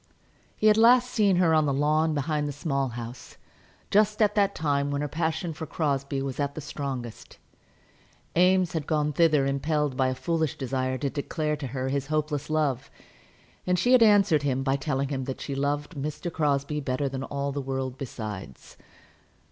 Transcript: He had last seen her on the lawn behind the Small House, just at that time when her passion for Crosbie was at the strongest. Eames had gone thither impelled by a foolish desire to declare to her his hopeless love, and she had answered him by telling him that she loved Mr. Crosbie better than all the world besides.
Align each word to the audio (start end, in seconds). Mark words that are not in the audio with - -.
He 0.55 0.65
had 0.65 0.77
last 0.77 1.11
seen 1.11 1.35
her 1.35 1.53
on 1.53 1.67
the 1.67 1.73
lawn 1.75 2.15
behind 2.15 2.47
the 2.47 2.51
Small 2.53 2.87
House, 2.87 3.37
just 3.91 4.19
at 4.19 4.33
that 4.33 4.55
time 4.55 4.89
when 4.89 5.01
her 5.01 5.07
passion 5.07 5.53
for 5.53 5.67
Crosbie 5.67 6.23
was 6.23 6.39
at 6.39 6.55
the 6.55 6.59
strongest. 6.59 7.37
Eames 8.35 8.73
had 8.73 8.87
gone 8.87 9.13
thither 9.13 9.45
impelled 9.45 9.95
by 9.95 10.07
a 10.07 10.15
foolish 10.15 10.57
desire 10.57 10.97
to 10.97 11.11
declare 11.11 11.55
to 11.55 11.67
her 11.67 11.89
his 11.89 12.07
hopeless 12.07 12.49
love, 12.49 12.89
and 13.67 13.77
she 13.77 13.91
had 13.91 14.01
answered 14.01 14.41
him 14.41 14.63
by 14.63 14.75
telling 14.75 15.09
him 15.09 15.25
that 15.25 15.39
she 15.39 15.53
loved 15.53 15.91
Mr. 15.95 16.33
Crosbie 16.33 16.79
better 16.81 17.07
than 17.07 17.21
all 17.21 17.51
the 17.51 17.61
world 17.61 17.95
besides. 17.99 18.77